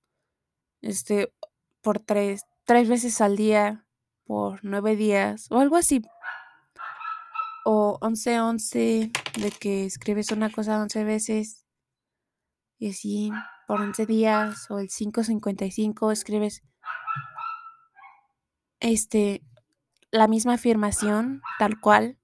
[0.81, 1.33] este,
[1.81, 3.85] por tres, tres veces al día,
[4.25, 6.03] por nueve días, o algo así,
[7.65, 9.11] o 11-11,
[9.41, 11.65] de que escribes una cosa 11 veces
[12.79, 13.31] y así
[13.67, 16.63] por 11 días, o el 555 escribes
[18.81, 19.43] este
[20.11, 22.19] la misma afirmación tal cual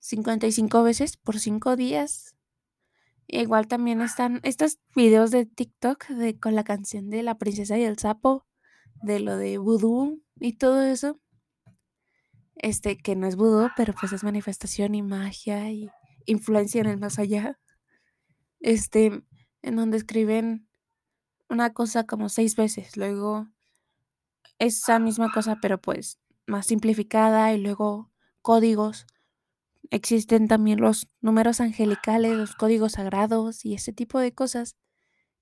[0.00, 2.36] 55 veces por 5 días.
[3.26, 7.84] igual también están estos videos de TikTok de con la canción de la princesa y
[7.84, 8.46] el sapo,
[9.02, 11.20] de lo de vudú y todo eso
[12.62, 15.90] este, que no es vudú, pero pues es manifestación y magia y
[16.26, 17.58] influencia en el más allá,
[18.60, 19.22] este,
[19.62, 20.68] en donde escriben
[21.48, 23.48] una cosa como seis veces, luego
[24.58, 28.10] esa misma cosa, pero pues más simplificada y luego
[28.42, 29.06] códigos.
[29.90, 34.76] Existen también los números angelicales, los códigos sagrados y ese tipo de cosas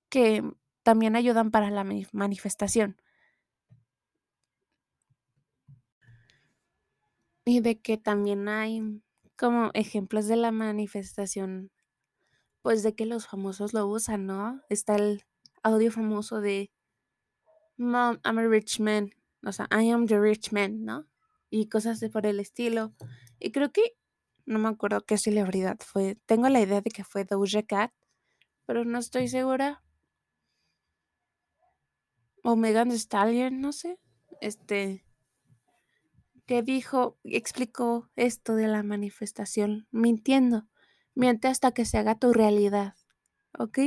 [0.09, 0.43] que
[0.83, 2.97] también ayudan para la manifestación.
[7.51, 9.01] Y de que también hay
[9.35, 11.71] como ejemplos de la manifestación,
[12.61, 14.61] pues de que los famosos lo usan, ¿no?
[14.69, 15.23] Está el
[15.63, 16.69] audio famoso de
[17.75, 19.09] Mom, I'm a rich man,
[19.43, 21.07] o sea, I am the rich man, ¿no?
[21.49, 22.93] Y cosas de por el estilo.
[23.39, 23.97] Y creo que,
[24.45, 27.91] no me acuerdo qué celebridad fue, tengo la idea de que fue Doja Cat,
[28.67, 29.83] pero no estoy segura.
[32.43, 33.97] O Megan Stallion, no sé.
[34.39, 35.03] Este,
[36.49, 40.67] que dijo, explicó esto de la manifestación, mintiendo.
[41.13, 42.95] Miente hasta que se haga tu realidad.
[43.59, 43.77] ¿Ok?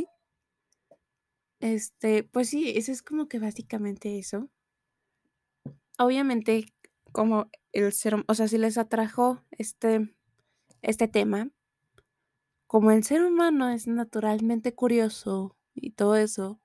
[1.58, 4.48] Este, pues sí, eso es como que básicamente eso.
[5.98, 6.72] Obviamente,
[7.10, 10.14] como el ser, o sea, si les atrajo este,
[10.82, 11.50] este tema,
[12.68, 16.60] como el ser humano es naturalmente curioso y todo eso,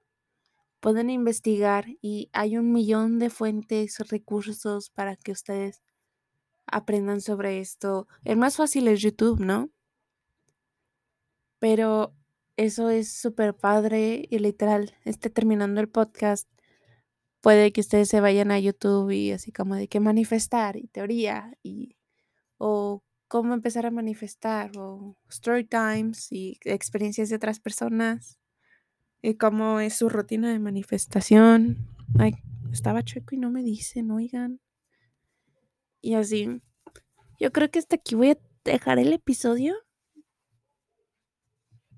[0.80, 5.82] pueden investigar y hay un millón de fuentes, recursos para que ustedes
[6.68, 8.08] aprendan sobre esto.
[8.24, 9.70] El más fácil es YouTube, ¿no?
[11.60, 12.16] Pero
[12.58, 16.50] eso es súper padre y literal, esté terminando el podcast.
[17.42, 21.58] Puede que ustedes se vayan a YouTube y así como de qué manifestar y teoría
[21.64, 21.96] y
[22.58, 28.40] o cómo empezar a manifestar o story times y experiencias de otras personas
[29.22, 31.78] y cómo es su rutina de manifestación.
[32.18, 32.34] Ay,
[32.72, 34.60] estaba chueco y no me dicen, oigan.
[36.02, 36.62] Y así.
[37.40, 39.76] Yo creo que hasta aquí voy a dejar el episodio.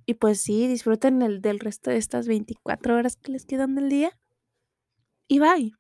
[0.06, 3.90] Y pues sí, disfruten el del resto de estas 24 horas que les quedan del
[3.90, 4.18] día.
[5.28, 5.79] Y bye.